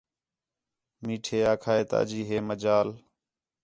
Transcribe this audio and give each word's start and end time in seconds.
میٹھے 1.03 1.37
آکھا 1.51 1.73
ہِے 1.77 1.83
تا 1.91 1.99
جی 2.09 2.21
ہے 2.29 2.37
مجال 2.49 2.87